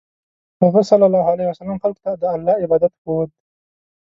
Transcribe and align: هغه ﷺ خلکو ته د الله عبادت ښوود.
هغه 0.61 0.81
ﷺ 0.91 1.71
خلکو 1.83 2.01
ته 2.05 2.11
د 2.21 2.23
الله 2.35 2.55
عبادت 2.63 2.91
ښوود. 3.01 3.29